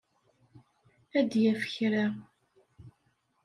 [1.17, 2.05] Ad d-yaf kra.